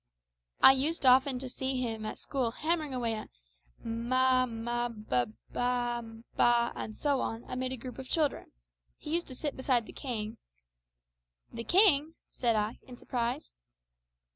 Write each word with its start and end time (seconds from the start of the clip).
I 0.63 0.71
used 0.71 1.05
often 1.05 1.37
to 1.37 1.47
see 1.47 1.79
him 1.79 2.07
at 2.07 2.17
school 2.17 2.49
hammering 2.49 2.91
away 2.91 3.13
at 3.13 3.29
m 3.85 4.11
a, 4.11 4.47
ma 4.47 4.89
b 4.89 5.05
a, 5.15 5.25
ba, 5.53 6.71
and 6.75 6.95
so 6.97 7.19
on, 7.21 7.43
amid 7.43 7.71
a 7.71 7.77
group 7.77 7.99
of 7.99 8.09
children. 8.09 8.51
He 8.97 9.13
used 9.13 9.27
to 9.27 9.35
sit 9.35 9.55
beside 9.55 9.85
the 9.85 9.93
king" 9.93 10.39
"The 11.53 11.63
king!" 11.65 12.15
said 12.31 12.55
I, 12.55 12.79
in 12.81 12.97
surprise. 12.97 13.53